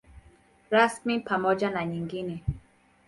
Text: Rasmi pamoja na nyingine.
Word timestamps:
Rasmi 0.71 1.19
pamoja 1.19 1.69
na 1.69 1.85
nyingine. 1.85 2.43